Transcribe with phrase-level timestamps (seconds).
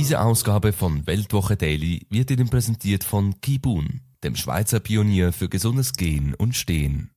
[0.00, 5.92] Diese Ausgabe von Weltwoche Daily wird Ihnen präsentiert von Kibun, dem Schweizer Pionier für gesundes
[5.92, 7.10] Gehen und Stehen.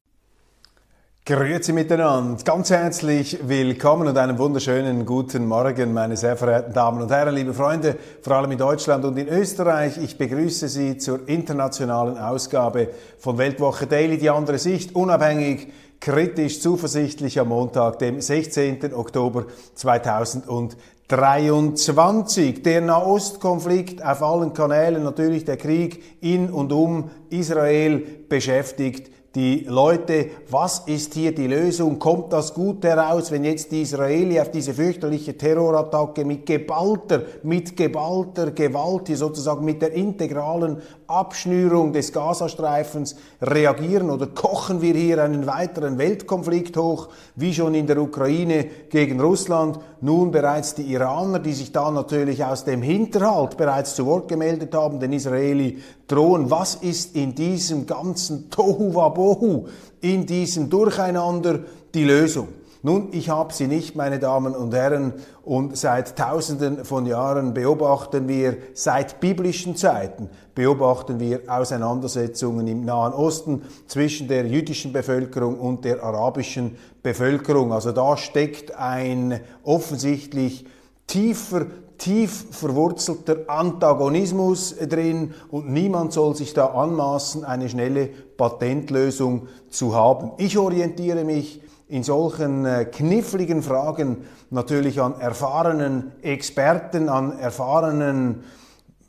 [1.26, 7.09] Grüezi miteinander, ganz herzlich willkommen und einen wunderschönen guten Morgen, meine sehr verehrten Damen und
[7.09, 9.98] Herren, liebe Freunde, vor allem in Deutschland und in Österreich.
[9.98, 15.70] Ich begrüße Sie zur internationalen Ausgabe von Weltwoche Daily, die andere Sicht, unabhängig,
[16.02, 18.94] kritisch, zuversichtlich am Montag, dem 16.
[18.94, 19.45] Oktober
[19.76, 20.78] 2020.
[21.16, 22.64] 23.
[22.64, 30.28] Der Nahostkonflikt auf allen Kanälen, natürlich der Krieg in und um Israel beschäftigt die Leute,
[30.50, 32.00] was ist hier die Lösung?
[32.00, 37.77] Kommt das gut heraus, wenn jetzt die Israeli auf diese fürchterliche Terrorattacke mit geballter, mit
[37.77, 40.81] geballter Gewalt, hier sozusagen mit der integralen
[41.14, 47.88] Abschnürung des Gazastreifens reagieren oder kochen wir hier einen weiteren Weltkonflikt hoch, wie schon in
[47.88, 49.80] der Ukraine gegen Russland?
[50.02, 54.73] Nun bereits die Iraner, die sich da natürlich aus dem Hinterhalt bereits zu Wort gemeldet
[54.73, 56.50] haben, den Israeli drohen.
[56.50, 59.67] Was ist in diesem ganzen Tohu Wabohu,
[60.02, 61.59] in diesem Durcheinander
[61.94, 62.48] die Lösung?
[62.86, 68.28] Nun, ich habe sie nicht, meine Damen und Herren, und seit Tausenden von Jahren beobachten
[68.28, 75.86] wir, seit biblischen Zeiten beobachten wir Auseinandersetzungen im Nahen Osten zwischen der jüdischen Bevölkerung und
[75.86, 77.72] der arabischen Bevölkerung.
[77.72, 80.66] Also da steckt ein offensichtlich
[81.08, 81.67] tiefer
[81.98, 90.32] tief verwurzelter Antagonismus drin und niemand soll sich da anmaßen, eine schnelle Patentlösung zu haben.
[90.38, 98.44] Ich orientiere mich in solchen äh, kniffligen Fragen natürlich an erfahrenen Experten, an erfahrenen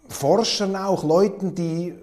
[0.09, 1.95] Forschern auch, Leuten, die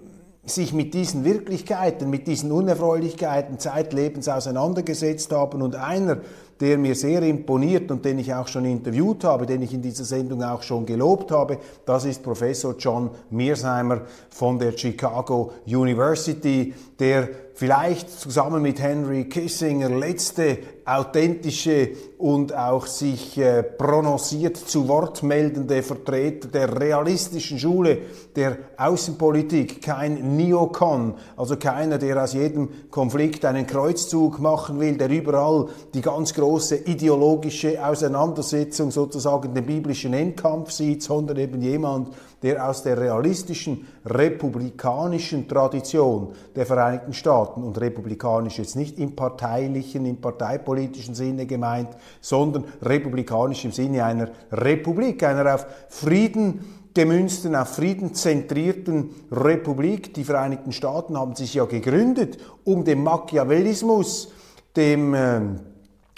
[0.44, 5.62] sich mit diesen Wirklichkeiten, mit diesen Unerfreulichkeiten zeitlebens auseinandergesetzt haben.
[5.62, 6.18] Und einer,
[6.60, 10.04] der mir sehr imponiert und den ich auch schon interviewt habe, den ich in dieser
[10.04, 17.28] Sendung auch schon gelobt habe, das ist Professor John Mearsheimer von der Chicago University, der
[17.54, 25.82] vielleicht zusammen mit Henry Kissinger letzte authentische und auch sich äh, prononciert zu Wort meldende
[25.82, 27.98] Vertreter der realistischen Schule
[28.34, 35.10] der Außenpolitik, kein Neocon, also keiner, der aus jedem Konflikt einen Kreuzzug machen will, der
[35.10, 42.08] überall die ganz große ideologische Auseinandersetzung sozusagen den biblischen Endkampf sieht, sondern eben jemand,
[42.42, 50.04] der aus der realistischen republikanischen Tradition der Vereinigten Staaten und republikanisch jetzt nicht im parteilichen,
[50.06, 56.64] im parteipolitischen Sinne gemeint, sondern republikanisch im Sinne einer Republik, einer auf Frieden
[56.94, 60.14] gemünzten, auf Frieden zentrierten Republik.
[60.14, 64.32] Die Vereinigten Staaten haben sich ja gegründet, um dem Machiavellismus,
[64.76, 65.40] dem äh,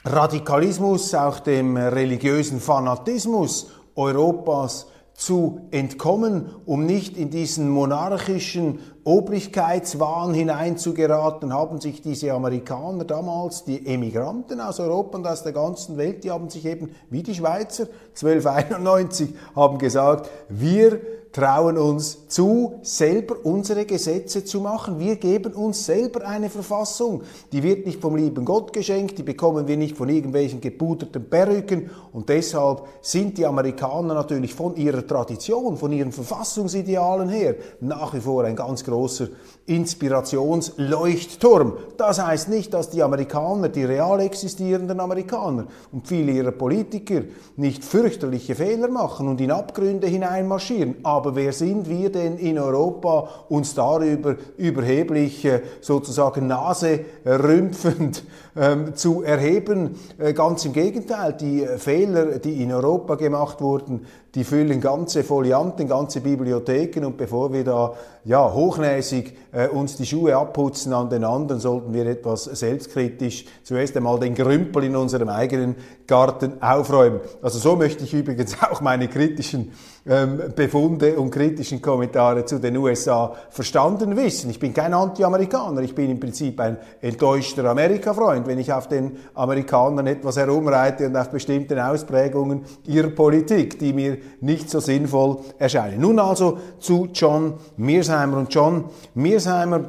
[0.04, 11.52] Radikalismus, auch dem religiösen Fanatismus Europas zu entkommen, um nicht in diesen monarchischen Obrigkeitswahn hineinzugeraten,
[11.52, 16.30] haben sich diese Amerikaner damals, die Emigranten aus Europa und aus der ganzen Welt, die
[16.30, 21.00] haben sich eben, wie die Schweizer, 1291, haben gesagt, wir
[21.34, 25.00] trauen uns zu, selber unsere Gesetze zu machen.
[25.00, 27.22] Wir geben uns selber eine Verfassung.
[27.50, 31.90] Die wird nicht vom lieben Gott geschenkt, die bekommen wir nicht von irgendwelchen gepuderten Perücken.
[32.12, 38.20] Und deshalb sind die Amerikaner natürlich von ihrer Tradition, von ihren Verfassungsidealen her nach wie
[38.20, 39.28] vor ein ganz großer
[39.66, 41.72] Inspirationsleuchtturm.
[41.96, 47.22] Das heißt nicht, dass die Amerikaner, die real existierenden Amerikaner und viele ihrer Politiker
[47.56, 50.96] nicht fürchterliche Fehler machen und in Abgründe hineinmarschieren.
[51.02, 58.22] Aber wer sind wir denn in Europa, uns darüber überheblich äh, sozusagen naserümpfend
[58.56, 59.98] ähm, zu erheben?
[60.18, 64.04] Äh, ganz im Gegenteil, die Fehler, die in Europa gemacht wurden,
[64.34, 67.94] die füllen ganze Folianten, ganze Bibliotheken und bevor wir da
[68.24, 73.96] ja, hochnäsig äh, uns die Schuhe abputzen an den anderen, sollten wir etwas selbstkritisch zuerst
[73.96, 75.76] einmal den Grümpel in unserem eigenen
[76.06, 77.20] Garten aufräumen.
[77.42, 79.72] Also so möchte ich übrigens auch meine kritischen
[80.06, 84.50] ähm, Befunde und kritischen Kommentare zu den USA verstanden wissen.
[84.50, 89.16] Ich bin kein Anti-Amerikaner, ich bin im Prinzip ein enttäuschter Amerika-Freund, wenn ich auf den
[89.34, 96.00] Amerikanern etwas herumreite und auf bestimmten Ausprägungen ihrer Politik, die mir nicht so sinnvoll erscheinen.
[96.00, 98.36] Nun also zu John Mearsheimer.
[98.36, 98.84] Und John
[99.14, 99.88] Mearsheimer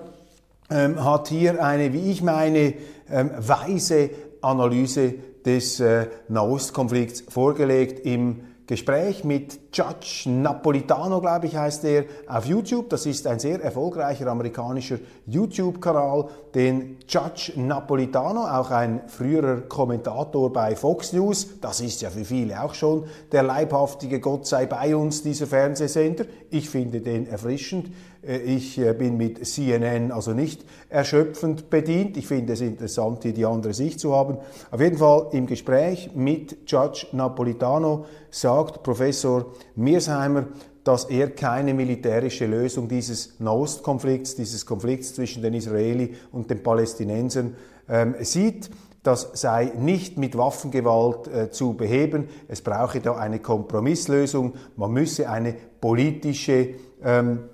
[0.70, 2.74] ähm, hat hier eine, wie ich meine,
[3.12, 4.10] ähm, weise
[4.42, 5.14] Analyse
[5.46, 12.90] des äh, Nahostkonflikts vorgelegt im Gespräch mit Judge Napolitano, glaube ich, heißt er, auf YouTube.
[12.90, 14.98] Das ist ein sehr erfolgreicher amerikanischer
[15.28, 22.26] YouTube-Kanal, den Judge Napolitano, auch ein früherer Kommentator bei Fox News, das ist ja für
[22.26, 26.26] viele auch schon der leibhaftige Gott sei bei uns, dieser Fernsehsender.
[26.50, 27.92] Ich finde den erfrischend.
[28.26, 32.18] Äh, ich äh, bin mit CNN also nicht erschöpfend bedient.
[32.18, 34.38] Ich finde es interessant, hier die andere Sicht zu haben.
[34.72, 40.48] Auf jeden Fall im Gespräch mit Judge Napolitano sagt Professor Mearsheimer,
[40.84, 47.56] dass er keine militärische Lösung dieses Nahostkonflikts, dieses Konflikts zwischen den Israeli und den Palästinensern
[47.90, 48.70] ähm, sieht.
[49.02, 52.28] Das sei nicht mit Waffengewalt äh, zu beheben.
[52.48, 54.54] Es brauche da eine Kompromisslösung.
[54.76, 57.50] Man müsse eine politische ähm,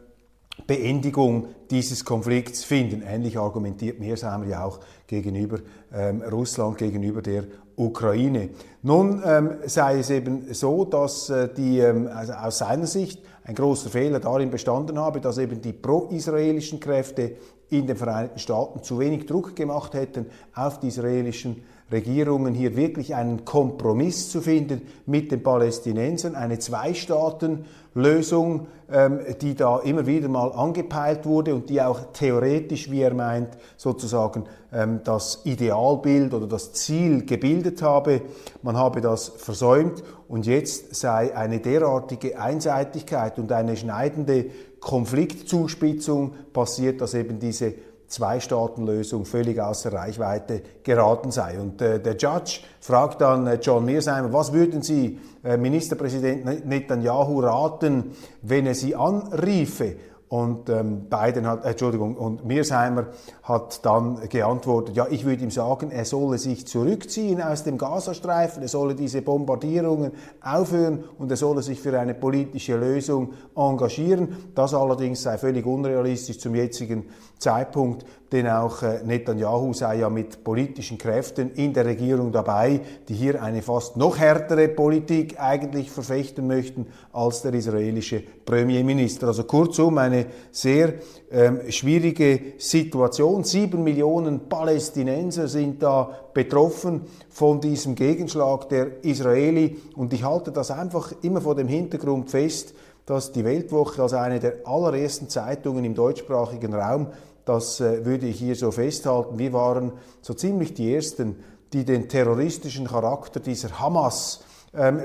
[0.67, 3.01] Beendigung dieses Konflikts finden.
[3.01, 5.59] Ähnlich argumentiert Mearsheimer ja auch gegenüber
[5.93, 7.45] ähm, Russland, gegenüber der
[7.75, 8.49] Ukraine.
[8.81, 13.55] Nun ähm, sei es eben so, dass äh, die, ähm, also aus seiner Sicht ein
[13.55, 17.37] großer Fehler darin bestanden habe, dass eben die pro-israelischen Kräfte
[17.69, 23.15] in den Vereinigten Staaten zu wenig Druck gemacht hätten auf die israelischen Regierungen hier wirklich
[23.15, 30.51] einen Kompromiss zu finden mit den Palästinensern, eine Zwei-Staaten-Lösung, ähm, die da immer wieder mal
[30.51, 36.73] angepeilt wurde und die auch theoretisch, wie er meint, sozusagen ähm, das Idealbild oder das
[36.73, 38.21] Ziel gebildet habe.
[38.61, 44.45] Man habe das versäumt und jetzt sei eine derartige Einseitigkeit und eine schneidende
[44.79, 47.73] Konfliktzuspitzung passiert, dass eben diese
[48.11, 51.59] Zwei-Staaten-Lösung völlig außer Reichweite geraten sei.
[51.59, 57.39] Und äh, der Judge fragt dann äh, John Mearsheimer, was würden Sie äh, Ministerpräsident Netanyahu
[57.39, 58.11] raten,
[58.41, 59.95] wenn er Sie anriefe?
[60.31, 63.07] Und ähm, Biden hat, äh, Entschuldigung, und Mearsheimer
[63.43, 68.61] hat dann geantwortet, ja, ich würde ihm sagen, er solle sich zurückziehen aus dem Gazastreifen,
[68.61, 74.37] er solle diese Bombardierungen aufhören und er solle sich für eine politische Lösung engagieren.
[74.55, 80.45] Das allerdings sei völlig unrealistisch zum jetzigen Zeitpunkt, denn auch äh, Netanyahu sei ja mit
[80.45, 82.79] politischen Kräften in der Regierung dabei,
[83.09, 89.27] die hier eine fast noch härtere Politik eigentlich verfechten möchten als der israelische Premierminister.
[89.27, 90.20] Also kurzum eine
[90.51, 90.93] sehr
[91.31, 93.43] ähm, schwierige Situation.
[93.43, 100.71] Sieben Millionen Palästinenser sind da betroffen von diesem Gegenschlag der Israeli und ich halte das
[100.71, 102.73] einfach immer vor dem Hintergrund fest,
[103.05, 107.07] dass die Weltwoche als eine der allerersten Zeitungen im deutschsprachigen Raum
[107.45, 109.39] das äh, würde ich hier so festhalten.
[109.39, 111.37] Wir waren so ziemlich die Ersten,
[111.73, 115.01] die den terroristischen Charakter dieser Hamas-Brigaden ähm,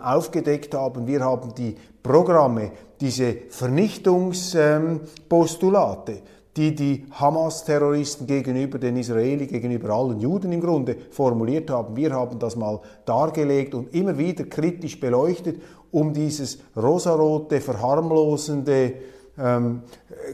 [0.00, 1.06] aufgedeckt haben.
[1.06, 6.18] Wir haben die Programme, diese Vernichtungspostulate, ähm,
[6.56, 11.96] die die Hamas-Terroristen gegenüber den Israeli, gegenüber allen Juden im Grunde formuliert haben.
[11.96, 15.60] Wir haben das mal dargelegt und immer wieder kritisch beleuchtet,
[15.90, 18.94] um dieses rosarote, verharmlosende,
[19.38, 19.82] ähm,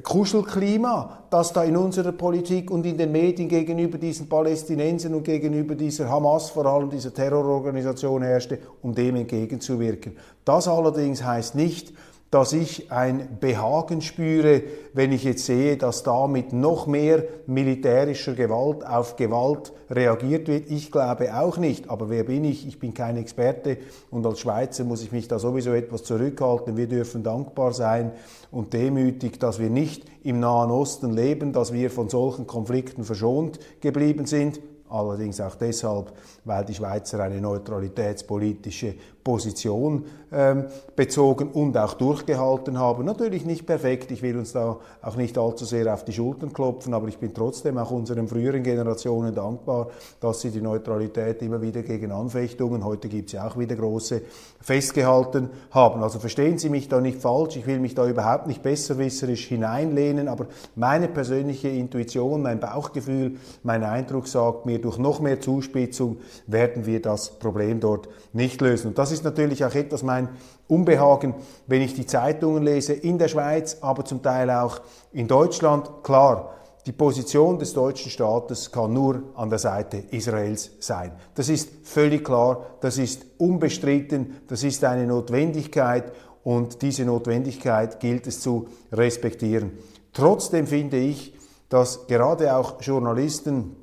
[0.02, 5.74] Kuschelklima, das da in unserer Politik und in den Medien gegenüber diesen Palästinensern und gegenüber
[5.74, 10.16] dieser Hamas, vor allem dieser Terrororganisation herrschte, um dem entgegenzuwirken.
[10.44, 11.92] Das allerdings heißt nicht,
[12.32, 14.62] dass ich ein Behagen spüre,
[14.94, 20.70] wenn ich jetzt sehe, dass da mit noch mehr militärischer Gewalt auf Gewalt reagiert wird.
[20.70, 22.66] Ich glaube auch nicht, aber wer bin ich?
[22.66, 23.76] Ich bin kein Experte
[24.10, 26.78] und als Schweizer muss ich mich da sowieso etwas zurückhalten.
[26.78, 28.12] Wir dürfen dankbar sein
[28.50, 33.58] und demütig, dass wir nicht im Nahen Osten leben, dass wir von solchen Konflikten verschont
[33.82, 34.58] geblieben sind
[34.92, 36.12] allerdings auch deshalb,
[36.44, 40.64] weil die Schweizer eine neutralitätspolitische Position ähm,
[40.96, 43.04] bezogen und auch durchgehalten haben.
[43.04, 46.94] Natürlich nicht perfekt, ich will uns da auch nicht allzu sehr auf die Schultern klopfen,
[46.94, 49.88] aber ich bin trotzdem auch unseren früheren Generationen dankbar,
[50.20, 54.22] dass sie die Neutralität immer wieder gegen Anfechtungen, heute gibt es ja auch wieder große,
[54.60, 56.02] festgehalten haben.
[56.02, 60.28] Also verstehen Sie mich da nicht falsch, ich will mich da überhaupt nicht besserwisserisch hineinlehnen,
[60.28, 66.86] aber meine persönliche Intuition, mein Bauchgefühl, mein Eindruck sagt mir, durch noch mehr Zuspitzung werden
[66.86, 68.88] wir das Problem dort nicht lösen.
[68.88, 70.30] Und das ist natürlich auch etwas mein
[70.66, 71.34] Unbehagen,
[71.66, 74.80] wenn ich die Zeitungen lese in der Schweiz, aber zum Teil auch
[75.12, 76.02] in Deutschland.
[76.02, 76.54] Klar,
[76.84, 81.12] die Position des deutschen Staates kann nur an der Seite Israels sein.
[81.34, 88.26] Das ist völlig klar, das ist unbestritten, das ist eine Notwendigkeit und diese Notwendigkeit gilt
[88.26, 89.78] es zu respektieren.
[90.12, 91.34] Trotzdem finde ich,
[91.68, 93.76] dass gerade auch Journalisten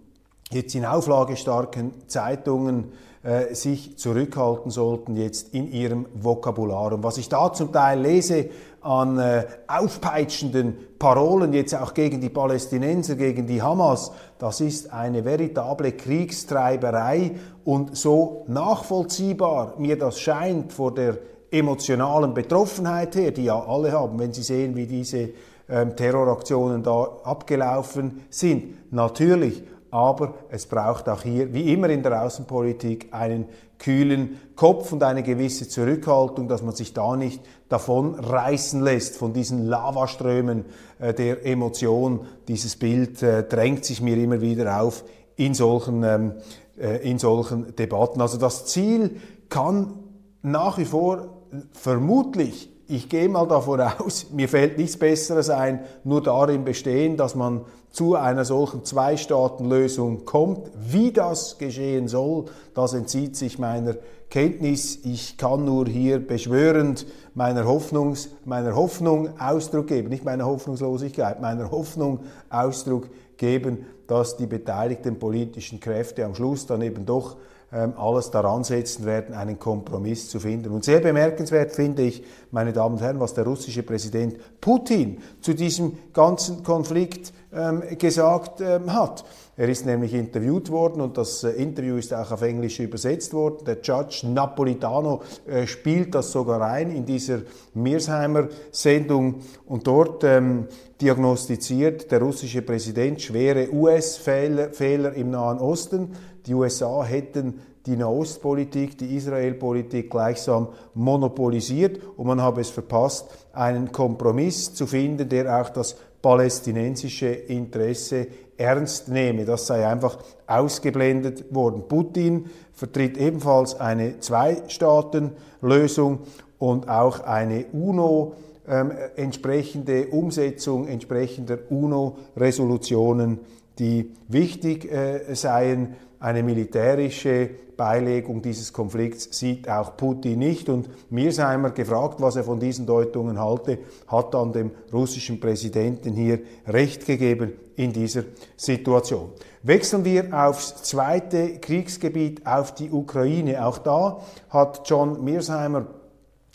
[0.52, 6.94] jetzt in auflagestarken Zeitungen äh, sich zurückhalten sollten jetzt in ihrem Vokabular.
[6.94, 8.50] Und was ich da zum Teil lese
[8.82, 15.26] an äh, aufpeitschenden Parolen jetzt auch gegen die Palästinenser, gegen die Hamas, das ist eine
[15.26, 17.32] veritable Kriegstreiberei
[17.66, 21.18] und so nachvollziehbar mir das scheint vor der
[21.52, 25.30] emotionalen Betroffenheit her, die ja alle haben, wenn sie sehen, wie diese
[25.68, 28.92] ähm, Terroraktionen da abgelaufen sind.
[28.94, 33.46] Natürlich, aber es braucht auch hier, wie immer in der Außenpolitik, einen
[33.78, 39.34] kühlen Kopf und eine gewisse Zurückhaltung, dass man sich da nicht davon reißen lässt von
[39.34, 40.66] diesen Lavaströmen
[41.00, 42.22] äh, der Emotion.
[42.48, 45.06] Dieses Bild äh, drängt sich mir immer wieder auf
[45.36, 46.34] in solchen, ähm,
[46.78, 48.22] äh, in solchen Debatten.
[48.22, 49.18] Also das Ziel
[49.50, 49.94] kann
[50.42, 51.40] nach wie vor
[51.72, 57.36] vermutlich, ich gehe mal davon aus, mir fällt nichts Besseres ein, nur darin bestehen, dass
[57.36, 60.70] man zu einer solchen Zwei-Staaten-Lösung kommt.
[60.76, 63.96] Wie das geschehen soll, das entzieht sich meiner
[64.30, 65.00] Kenntnis.
[65.04, 71.72] Ich kann nur hier beschwörend meiner, Hoffnungs, meiner Hoffnung Ausdruck geben, nicht meiner Hoffnungslosigkeit, meiner
[71.72, 77.38] Hoffnung Ausdruck geben, dass die beteiligten politischen Kräfte am Schluss dann eben doch
[77.72, 80.72] alles daran setzen werden, einen Kompromiss zu finden.
[80.72, 85.54] Und sehr bemerkenswert finde ich, meine Damen und Herren, was der russische Präsident Putin zu
[85.54, 89.26] diesem ganzen Konflikt ähm, gesagt ähm, hat.
[89.58, 93.66] Er ist nämlich interviewt worden und das äh, Interview ist auch auf Englisch übersetzt worden.
[93.66, 97.40] Der Judge Napolitano äh, spielt das sogar ein in dieser
[97.74, 100.68] Mearsheimer-Sendung und dort ähm,
[101.02, 106.12] diagnostiziert der russische Präsident schwere US-Fehler im Nahen Osten.
[106.50, 113.92] Die USA hätten die Nahostpolitik, die Israelpolitik gleichsam monopolisiert und man habe es verpasst, einen
[113.92, 118.26] Kompromiss zu finden, der auch das palästinensische Interesse
[118.58, 119.46] ernst nehme.
[119.46, 121.84] Das sei einfach ausgeblendet worden.
[121.88, 126.22] Putin vertritt ebenfalls eine Zwei-Staaten-Lösung
[126.58, 128.34] und auch eine UNO
[128.68, 133.38] ähm, entsprechende Umsetzung entsprechender UNO-Resolutionen,
[133.78, 135.94] die wichtig äh, seien.
[136.22, 140.68] Eine militärische Beilegung dieses Konflikts sieht auch Putin nicht.
[140.68, 146.40] Und Mirsheimer, gefragt, was er von diesen Deutungen halte, hat dann dem russischen Präsidenten hier
[146.68, 148.24] Recht gegeben in dieser
[148.58, 149.30] Situation.
[149.64, 153.66] Wechseln wir aufs zweite Kriegsgebiet, auf die Ukraine.
[153.66, 155.86] Auch da hat John Mirsheimer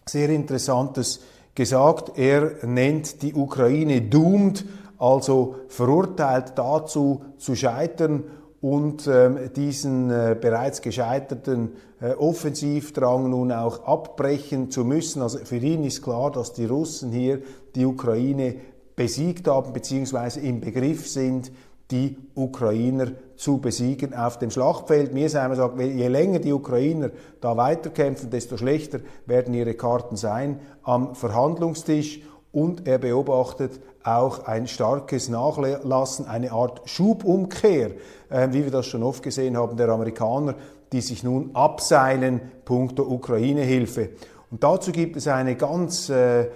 [0.07, 1.21] sehr Interessantes
[1.55, 2.19] gesagt.
[2.19, 4.67] Er nennt die Ukraine doomed,
[4.99, 8.25] also verurteilt dazu zu scheitern
[8.65, 15.21] und ähm, diesen äh, bereits gescheiterten äh, Offensivdrang nun auch abbrechen zu müssen.
[15.21, 17.43] Also für ihn ist klar, dass die Russen hier
[17.75, 18.55] die Ukraine
[18.97, 21.53] besiegt haben beziehungsweise im Begriff sind,
[21.91, 25.13] die Ukrainer zu besiegen auf dem Schlachtfeld.
[25.13, 27.11] Mir sagen sagt, je länger die Ukrainer
[27.43, 32.23] da weiterkämpfen, desto schlechter werden ihre Karten sein am Verhandlungstisch
[32.55, 37.91] und er beobachtet auch ein starkes Nachlassen, eine Art Schubumkehr,
[38.31, 40.55] äh, wie wir das schon oft gesehen haben, der Amerikaner,
[40.93, 44.11] die sich nun abseilen punkto Ukraine-Hilfe.
[44.51, 46.49] Und dazu gibt es eine ganz äh,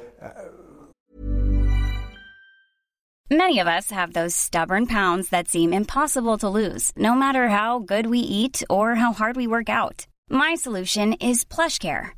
[3.30, 7.78] Many of us have those stubborn pounds that seem impossible to lose, no matter how
[7.78, 10.06] good we eat or how hard we work out.
[10.30, 12.17] My solution is PlushCare.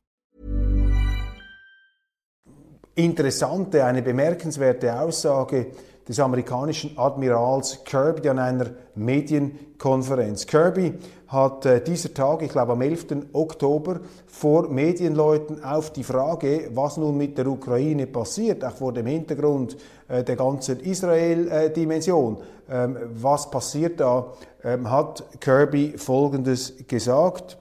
[2.95, 5.67] Interessante, eine bemerkenswerte Aussage
[6.07, 10.45] des amerikanischen Admirals Kirby an einer Medienkonferenz.
[10.45, 10.93] Kirby
[11.27, 13.07] hat äh, dieser Tag, ich glaube am 11.
[13.33, 19.05] Oktober, vor Medienleuten auf die Frage, was nun mit der Ukraine passiert, auch vor dem
[19.05, 19.77] Hintergrund
[20.09, 22.37] äh, der ganzen Israel-Dimension,
[22.69, 24.33] ähm, was passiert da,
[24.63, 27.57] ähm, hat Kirby Folgendes gesagt.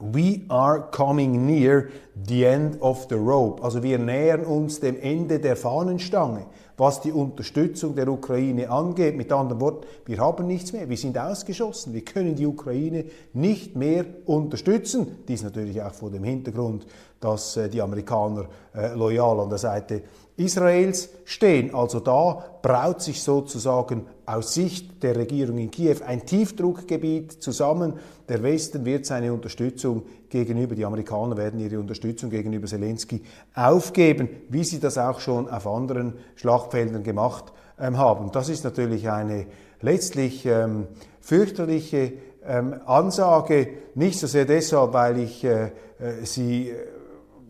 [0.00, 3.62] We are coming near the end of the rope.
[3.62, 6.46] Also wir nähern uns dem Ende der Fahnenstange
[6.78, 9.16] was die Unterstützung der Ukraine angeht.
[9.16, 13.76] Mit anderen Worten, wir haben nichts mehr, wir sind ausgeschossen, wir können die Ukraine nicht
[13.76, 15.18] mehr unterstützen.
[15.26, 16.86] Dies natürlich auch vor dem Hintergrund,
[17.20, 20.02] dass äh, die Amerikaner äh, loyal an der Seite
[20.38, 21.74] Israels stehen.
[21.74, 27.94] Also da braut sich sozusagen aus Sicht der Regierung in Kiew ein Tiefdruckgebiet zusammen.
[28.28, 33.22] Der Westen wird seine Unterstützung gegenüber, die Amerikaner werden ihre Unterstützung gegenüber Zelensky
[33.54, 38.30] aufgeben, wie sie das auch schon auf anderen Schlachtfeldern gemacht ähm, haben.
[38.30, 39.46] Das ist natürlich eine
[39.80, 40.86] letztlich ähm,
[41.20, 42.12] fürchterliche
[42.46, 46.72] ähm, Ansage, nicht so sehr deshalb, weil ich äh, äh sie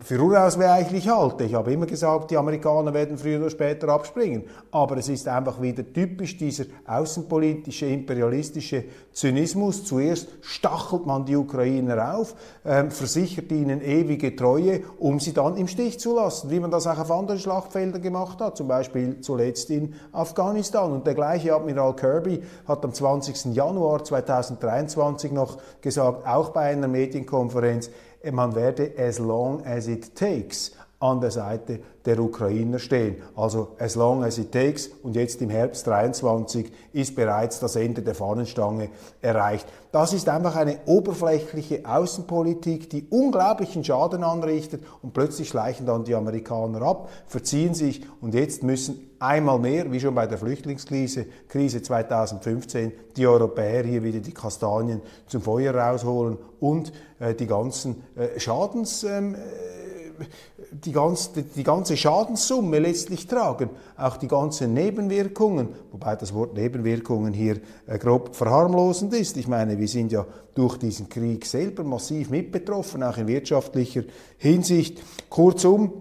[0.01, 1.43] für unausweichlich halte.
[1.43, 4.43] Ich habe immer gesagt, die Amerikaner werden früher oder später abspringen.
[4.71, 9.83] Aber es ist einfach wieder typisch dieser außenpolitische, imperialistische Zynismus.
[9.83, 12.33] Zuerst stachelt man die Ukrainer auf,
[12.65, 16.87] ähm, versichert ihnen ewige Treue, um sie dann im Stich zu lassen, wie man das
[16.87, 20.91] auch auf anderen Schlachtfeldern gemacht hat, zum Beispiel zuletzt in Afghanistan.
[20.91, 23.53] Und der gleiche Admiral Kirby hat am 20.
[23.53, 27.89] Januar 2023 noch gesagt, auch bei einer Medienkonferenz,
[28.31, 33.17] man werde as long as it takes an der Seite der Ukrainer stehen.
[33.35, 38.01] Also as long as it takes und jetzt im Herbst 23 ist bereits das Ende
[38.01, 38.89] der Fahnenstange
[39.21, 39.65] erreicht.
[39.93, 46.15] Das ist einfach eine oberflächliche Außenpolitik, die unglaublichen Schaden anrichtet und plötzlich schleichen dann die
[46.15, 51.81] Amerikaner ab, verziehen sich und jetzt müssen einmal mehr, wie schon bei der Flüchtlingskrise Krise
[51.81, 58.39] 2015, die Europäer hier wieder die Kastanien zum Feuer rausholen und äh, die ganzen äh,
[58.39, 59.35] Schadens ähm,
[60.71, 67.33] die, ganz, die ganze Schadenssumme letztlich tragen, auch die ganzen Nebenwirkungen, wobei das Wort Nebenwirkungen
[67.33, 67.57] hier
[67.87, 69.37] äh, grob verharmlosend ist.
[69.37, 74.03] Ich meine, wir sind ja durch diesen Krieg selber massiv mitbetroffen, auch in wirtschaftlicher
[74.37, 75.01] Hinsicht.
[75.29, 75.93] Kurzum,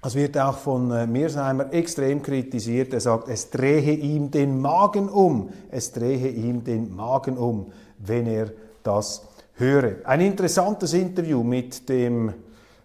[0.00, 2.92] es wird auch von äh, Mearsheimer extrem kritisiert.
[2.94, 5.50] Er sagt, es drehe ihm den Magen um.
[5.70, 8.52] Es drehe ihm den Magen um, wenn er
[8.84, 9.22] das
[9.54, 9.96] höre.
[10.04, 12.32] Ein interessantes Interview mit dem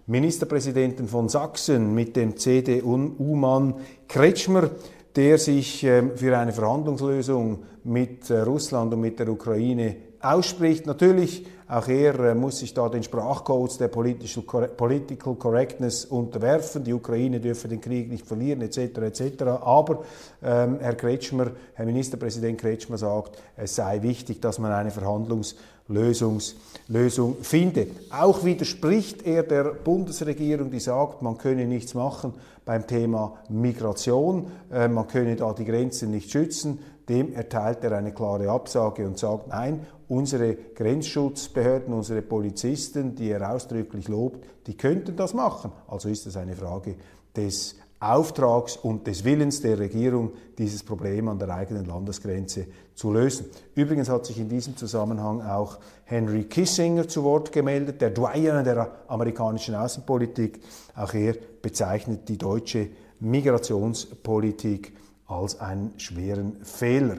[0.06, 3.76] Ministerpräsidenten von Sachsen mit dem CDU-Mann
[4.08, 4.70] Kretschmer,
[5.16, 10.86] der sich ähm, für eine Verhandlungslösung mit äh, Russland und mit der Ukraine ausspricht.
[10.88, 16.84] Natürlich, auch er äh, muss sich da den Sprachcodes der Political Correctness unterwerfen.
[16.84, 18.98] Die Ukraine dürfe den Krieg nicht verlieren, etc.
[18.98, 19.44] etc.
[19.62, 20.04] Aber
[20.44, 25.56] ähm, Herr Kretschmer, Herr Ministerpräsident Kretschmer sagt, es sei wichtig, dass man eine Verhandlungs
[25.88, 26.56] Lösungs,
[26.88, 27.92] Lösung findet.
[28.12, 32.34] Auch widerspricht er der Bundesregierung, die sagt, man könne nichts machen
[32.66, 36.80] beim Thema Migration, äh, man könne da die Grenzen nicht schützen.
[37.10, 43.52] Dem erteilt er eine klare Absage und sagt, nein, unsere Grenzschutzbehörden, unsere Polizisten, die er
[43.54, 45.72] ausdrücklich lobt, die könnten das machen.
[45.88, 46.96] Also ist es eine Frage
[47.36, 53.46] des Auftrags und des Willens der Regierung, dieses Problem an der eigenen Landesgrenze zu lösen.
[53.76, 58.92] Übrigens hat sich in diesem Zusammenhang auch Henry Kissinger zu Wort gemeldet, der Doyen der
[59.08, 60.60] amerikanischen Außenpolitik.
[60.96, 62.90] Auch er bezeichnet die deutsche
[63.20, 64.94] Migrationspolitik
[65.28, 67.18] als einen schweren Fehler.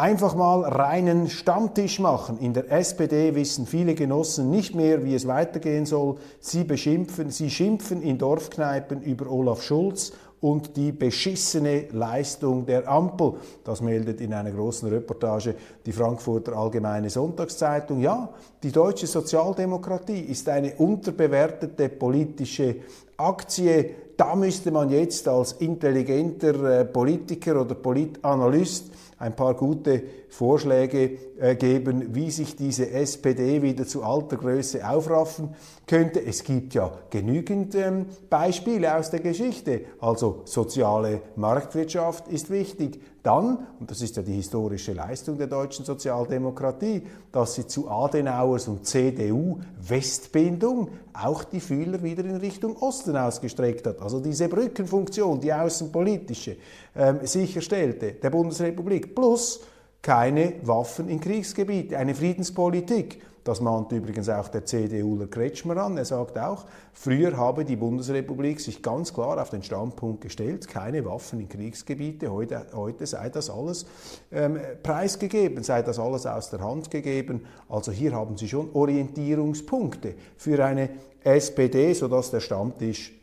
[0.00, 2.38] Einfach mal reinen Stammtisch machen.
[2.38, 6.16] In der SPD wissen viele Genossen nicht mehr, wie es weitergehen soll.
[6.40, 13.34] Sie beschimpfen, sie schimpfen in Dorfkneipen über Olaf Schulz und die beschissene Leistung der Ampel.
[13.62, 18.00] Das meldet in einer großen Reportage die Frankfurter Allgemeine Sonntagszeitung.
[18.00, 18.30] Ja,
[18.62, 22.76] die deutsche Sozialdemokratie ist eine unterbewertete politische
[23.18, 23.96] Aktie.
[24.16, 28.86] Da müsste man jetzt als intelligenter äh, Politiker oder Politanalyst
[29.20, 35.54] ein paar gute Vorschläge äh, geben, wie sich diese SPD wieder zu alter Größe aufraffen
[35.86, 36.24] könnte.
[36.24, 39.82] Es gibt ja genügend ähm, Beispiele aus der Geschichte.
[40.00, 43.00] Also soziale Marktwirtschaft ist wichtig.
[43.22, 48.66] Dann, und das ist ja die historische Leistung der deutschen Sozialdemokratie, dass sie zu Adenauers
[48.66, 54.00] und CDU Westbindung auch die Fühler wieder in Richtung Osten ausgestreckt hat.
[54.00, 56.56] Also diese Brückenfunktion, die außenpolitische,
[56.96, 59.09] ähm, sicherstellte der Bundesrepublik.
[59.14, 59.60] Plus
[60.02, 63.20] keine Waffen in Kriegsgebiete, eine Friedenspolitik.
[63.44, 65.96] Das mahnt übrigens auch der CDUler Kretschmer an.
[65.96, 71.04] Er sagt auch, früher habe die Bundesrepublik sich ganz klar auf den Standpunkt gestellt, keine
[71.06, 72.30] Waffen in Kriegsgebiete.
[72.30, 73.86] Heute, heute sei das alles
[74.30, 77.46] ähm, preisgegeben, sei das alles aus der Hand gegeben.
[77.68, 80.90] Also hier haben Sie schon Orientierungspunkte für eine
[81.24, 83.18] SPD, sodass der Stammtisch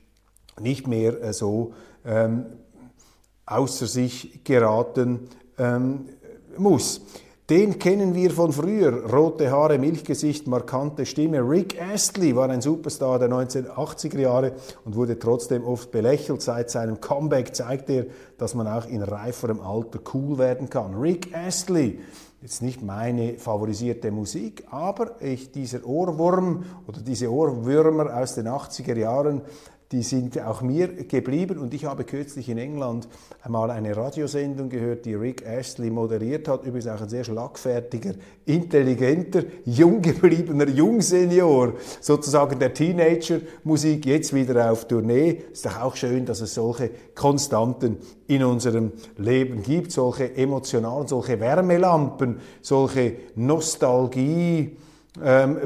[0.60, 1.74] nicht mehr äh, so
[2.04, 2.48] ähm,
[3.46, 6.06] außer sich geraten ähm,
[6.58, 7.02] muss.
[7.50, 9.10] Den kennen wir von früher.
[9.10, 11.40] Rote Haare, Milchgesicht, markante Stimme.
[11.40, 14.52] Rick Astley war ein Superstar der 1980er Jahre
[14.84, 16.42] und wurde trotzdem oft belächelt.
[16.42, 20.96] Seit seinem Comeback zeigt er, dass man auch in reiferem Alter cool werden kann.
[20.96, 22.00] Rick Astley
[22.42, 28.96] jetzt nicht meine favorisierte Musik, aber ich, dieser Ohrwurm oder diese Ohrwürmer aus den 80er
[28.96, 29.42] Jahren
[29.92, 31.58] die sind auch mir geblieben.
[31.60, 33.08] Und ich habe kürzlich in England
[33.42, 38.14] einmal eine Radiosendung gehört, die Rick Astley moderiert hat, übrigens auch ein sehr schlagfertiger,
[38.46, 45.44] intelligenter, jung gebliebener Jungsenior, sozusagen der Teenager-Musik, jetzt wieder auf Tournee.
[45.52, 47.98] Ist doch auch schön, dass es solche Konstanten
[48.28, 54.76] in unserem Leben gibt, solche emotionalen, solche Wärmelampen, solche Nostalgie,
[55.24, 55.58] ähm,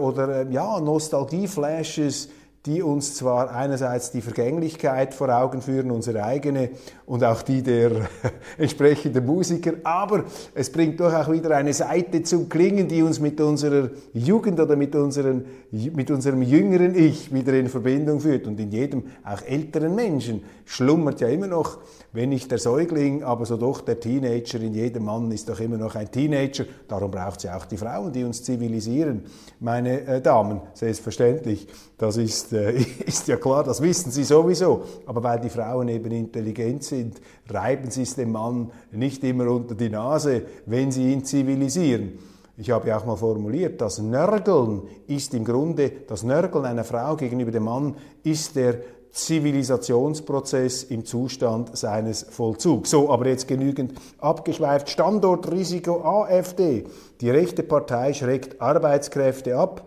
[0.00, 2.28] oder ähm, ja, Nostalgie-Flashes,
[2.66, 6.70] die uns zwar einerseits die Vergänglichkeit vor Augen führen, unsere eigene
[7.06, 7.90] und auch die der
[8.58, 13.40] entsprechenden Musiker, aber es bringt doch auch wieder eine Seite zum Klingen, die uns mit
[13.40, 18.46] unserer Jugend oder mit, unseren, mit unserem jüngeren Ich wieder in Verbindung führt.
[18.46, 21.78] Und in jedem, auch älteren Menschen, schlummert ja immer noch,
[22.12, 24.60] wenn nicht der Säugling, aber so doch der Teenager.
[24.60, 26.64] In jedem Mann ist doch immer noch ein Teenager.
[26.88, 29.22] Darum braucht es ja auch die Frauen, die uns zivilisieren,
[29.60, 31.68] meine äh, Damen, selbstverständlich.
[31.96, 32.72] Das ist, äh,
[33.06, 34.82] ist ja klar, das wissen Sie sowieso.
[35.06, 39.74] Aber weil die Frauen eben intelligent sind, reiben Sie es dem Mann nicht immer unter
[39.74, 42.18] die Nase, wenn Sie ihn zivilisieren.
[42.56, 47.14] Ich habe ja auch mal formuliert, das Nörgeln ist im Grunde, das Nörgeln einer Frau
[47.14, 48.80] gegenüber dem Mann ist der
[49.12, 52.90] Zivilisationsprozess im Zustand seines Vollzugs.
[52.90, 54.90] So, aber jetzt genügend abgeschweift.
[54.90, 56.84] Standortrisiko AfD.
[57.20, 59.84] Die rechte Partei schreckt Arbeitskräfte ab.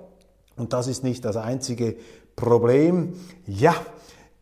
[0.58, 1.96] Und das ist nicht das einzige
[2.42, 3.14] Problem.
[3.46, 3.76] Ja,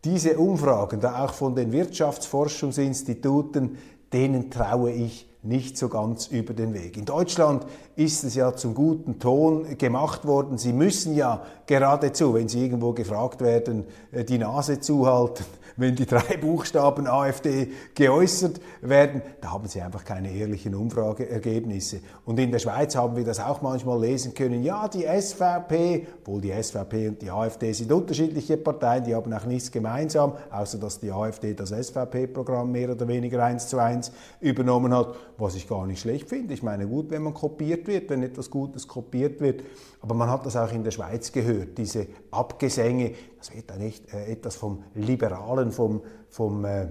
[0.04, 3.76] diese Umfragen, da auch von den Wirtschaftsforschungsinstituten,
[4.12, 6.96] denen traue ich nicht so ganz über den Weg.
[6.96, 7.64] In Deutschland
[7.96, 10.58] ist es ja zum guten Ton gemacht worden.
[10.58, 15.44] Sie müssen ja geradezu, wenn Sie irgendwo gefragt werden, äh, die Nase zuhalten
[15.80, 22.00] wenn die drei Buchstaben AfD geäußert werden, da haben sie einfach keine ehrlichen Umfrageergebnisse.
[22.26, 24.62] Und in der Schweiz haben wir das auch manchmal lesen können.
[24.62, 29.46] Ja, die SVP, obwohl die SVP und die AfD sind unterschiedliche Parteien, die haben auch
[29.46, 34.94] nichts gemeinsam, außer dass die AfD das SVP-Programm mehr oder weniger eins zu eins übernommen
[34.94, 36.52] hat, was ich gar nicht schlecht finde.
[36.52, 39.62] Ich meine, gut, wenn man kopiert wird, wenn etwas Gutes kopiert wird,
[40.02, 44.12] aber man hat das auch in der Schweiz gehört, diese Abgesänge, das wird dann echt
[44.12, 46.88] äh, etwas vom Liberalen, vom, vom, äh,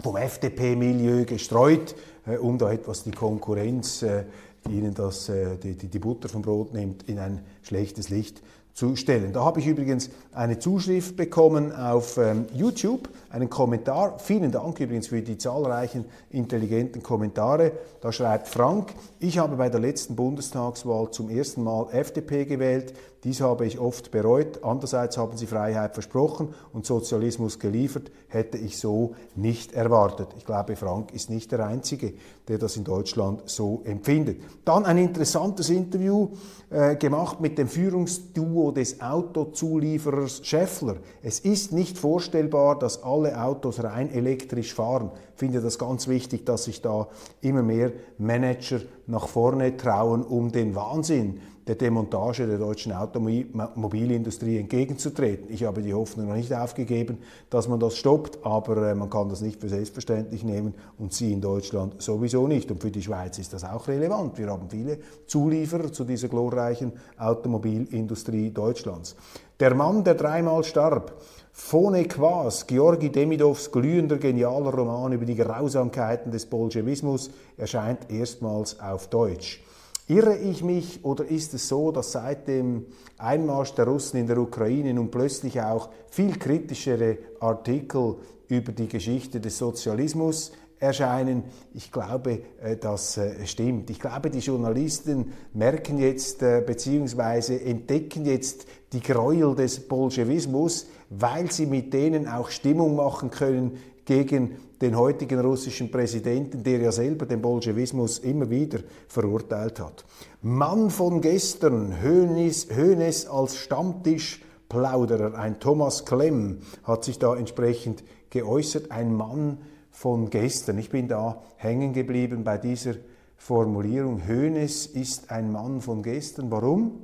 [0.00, 1.94] vom FDP-Milieu gestreut,
[2.26, 4.24] äh, um da etwas die Konkurrenz, äh,
[4.66, 8.42] die ihnen das, äh, die, die Butter vom Brot nimmt, in ein schlechtes Licht
[8.78, 9.32] zu stellen.
[9.32, 14.20] Da habe ich übrigens eine Zuschrift bekommen auf ähm, YouTube, einen Kommentar.
[14.20, 17.72] Vielen Dank übrigens für die zahlreichen intelligenten Kommentare.
[18.00, 22.94] Da schreibt Frank, ich habe bei der letzten Bundestagswahl zum ersten Mal FDP gewählt.
[23.24, 24.62] Dies habe ich oft bereut.
[24.62, 28.12] Andererseits haben sie Freiheit versprochen und Sozialismus geliefert.
[28.28, 30.28] Hätte ich so nicht erwartet.
[30.36, 32.14] Ich glaube, Frank ist nicht der Einzige,
[32.46, 34.40] der das in Deutschland so empfindet.
[34.64, 36.28] Dann ein interessantes Interview
[36.70, 40.96] äh, gemacht mit dem Führungsduo des Autozulieferers Scheffler.
[41.22, 45.10] Es ist nicht vorstellbar, dass alle Autos rein elektrisch fahren.
[45.34, 47.08] Ich finde das ganz wichtig, dass sich da
[47.40, 55.48] immer mehr Manager nach vorne trauen, um den Wahnsinn der Demontage der deutschen Automobilindustrie entgegenzutreten.
[55.50, 57.18] Ich habe die Hoffnung noch nicht aufgegeben,
[57.50, 61.30] dass man das stoppt, aber äh, man kann das nicht für selbstverständlich nehmen und sie
[61.30, 62.70] in Deutschland sowieso nicht.
[62.70, 64.38] Und für die Schweiz ist das auch relevant.
[64.38, 69.14] Wir haben viele Zulieferer zu dieser glorreichen Automobilindustrie Deutschlands.
[69.60, 71.20] Der Mann, der dreimal starb,
[71.52, 79.08] Phone Quas, Georgi Demidovs glühender genialer Roman über die Grausamkeiten des Bolschewismus, erscheint erstmals auf
[79.08, 79.60] Deutsch.
[80.08, 82.86] Irre ich mich oder ist es so, dass seit dem
[83.18, 88.16] Einmarsch der Russen in der Ukraine nun plötzlich auch viel kritischere Artikel
[88.48, 91.44] über die Geschichte des Sozialismus erscheinen.
[91.74, 93.90] Ich glaube, äh, das äh, stimmt.
[93.90, 97.58] Ich glaube, die Journalisten merken jetzt äh, bzw.
[97.70, 104.56] entdecken jetzt die Gräuel des Bolschewismus, weil sie mit denen auch Stimmung machen können gegen
[104.80, 110.04] den heutigen russischen Präsidenten, der ja selber den Bolschewismus immer wieder verurteilt hat.
[110.42, 119.14] Mann von gestern, Hönes, als Stammtischplauderer, ein Thomas Klemm hat sich da entsprechend geäußert, ein
[119.14, 119.58] Mann
[119.90, 120.78] von gestern.
[120.78, 122.94] Ich bin da hängen geblieben bei dieser
[123.36, 124.26] Formulierung.
[124.26, 126.50] Hönes ist ein Mann von gestern.
[126.50, 127.02] Warum?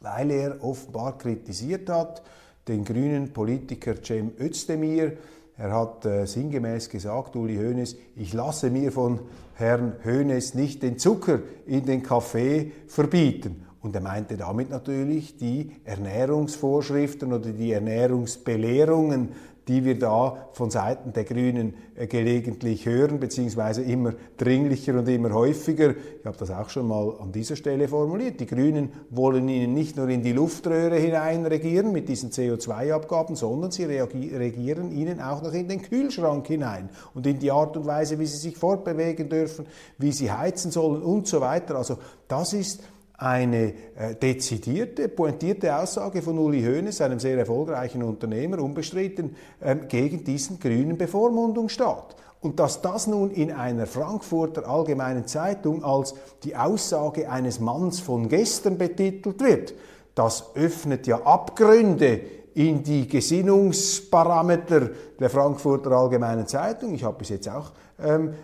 [0.00, 2.22] Weil er offenbar kritisiert hat,
[2.66, 5.16] den grünen Politiker Cem Özdemir,
[5.58, 9.18] er hat äh, sinngemäß gesagt, Uli Hoeneß, ich lasse mir von
[9.54, 13.66] Herrn Hoeneß nicht den Zucker in den Kaffee verbieten.
[13.80, 19.30] Und er meinte damit natürlich die Ernährungsvorschriften oder die Ernährungsbelehrungen
[19.68, 25.32] die wir da von Seiten der Grünen äh, gelegentlich hören, beziehungsweise immer dringlicher und immer
[25.32, 25.90] häufiger.
[25.90, 28.40] Ich habe das auch schon mal an dieser Stelle formuliert.
[28.40, 33.70] Die Grünen wollen ihnen nicht nur in die Luftröhre hinein regieren mit diesen CO2-Abgaben, sondern
[33.70, 38.18] sie regieren ihnen auch noch in den Kühlschrank hinein und in die Art und Weise,
[38.18, 39.66] wie sie sich fortbewegen dürfen,
[39.98, 41.76] wie sie heizen sollen und so weiter.
[41.76, 42.82] Also das ist
[43.18, 50.22] eine äh, dezidierte, pointierte Aussage von Uli Hoeneß, einem sehr erfolgreichen Unternehmer, unbestritten, ähm, gegen
[50.22, 52.14] diesen grünen Bevormundungsstaat.
[52.40, 58.28] Und dass das nun in einer Frankfurter Allgemeinen Zeitung als die Aussage eines Manns von
[58.28, 59.74] gestern betitelt wird,
[60.14, 62.20] das öffnet ja Abgründe
[62.54, 66.94] in die Gesinnungsparameter der Frankfurter Allgemeinen Zeitung.
[66.94, 68.34] Ich habe bis jetzt auch ähm,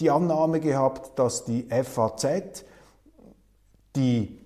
[0.00, 2.64] die Annahme gehabt, dass die FAZ
[3.96, 4.44] die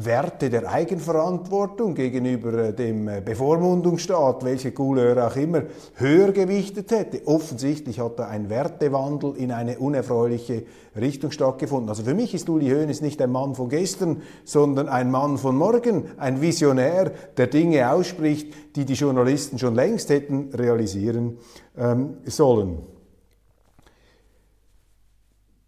[0.00, 5.62] Werte der Eigenverantwortung gegenüber äh, dem äh, Bevormundungsstaat, welche Couleur auch immer,
[5.96, 7.26] höher gewichtet hätte.
[7.26, 10.62] Offensichtlich hat da ein Wertewandel in eine unerfreuliche
[10.94, 11.88] Richtung stattgefunden.
[11.88, 15.56] Also für mich ist Uli Hoeneß nicht ein Mann von gestern, sondern ein Mann von
[15.56, 21.38] morgen, ein Visionär, der Dinge ausspricht, die die Journalisten schon längst hätten realisieren
[21.76, 22.97] ähm, sollen.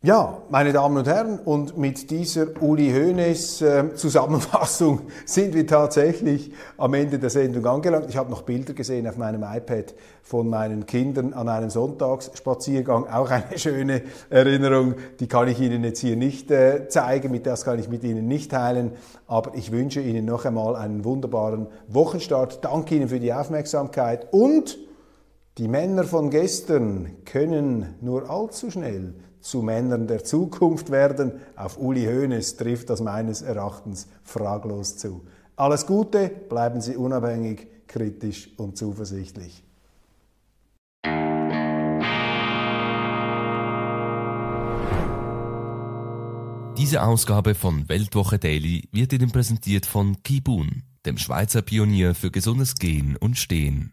[0.02, 6.52] Ja, meine Damen und Herren, und mit dieser Uli Hoeneß äh, Zusammenfassung sind wir tatsächlich
[6.78, 8.06] am Ende der Sendung angelangt.
[8.08, 13.08] Ich habe noch Bilder gesehen auf meinem iPad von meinen Kindern an einem Sonntagsspaziergang.
[13.08, 17.66] Auch eine schöne Erinnerung, die kann ich Ihnen jetzt hier nicht äh, zeigen, mit das
[17.66, 18.92] kann ich mit Ihnen nicht teilen.
[19.26, 22.64] Aber ich wünsche Ihnen noch einmal einen wunderbaren Wochenstart.
[22.64, 24.78] Danke Ihnen für die Aufmerksamkeit und
[25.58, 31.32] die Männer von gestern können nur allzu schnell zu Männern der Zukunft werden.
[31.56, 35.22] Auf Uli Hoeneß trifft das meines Erachtens fraglos zu.
[35.56, 39.62] Alles Gute, bleiben Sie unabhängig, kritisch und zuversichtlich.
[46.76, 52.76] Diese Ausgabe von Weltwoche Daily wird Ihnen präsentiert von Kibun, dem Schweizer Pionier für gesundes
[52.76, 53.92] Gehen und Stehen.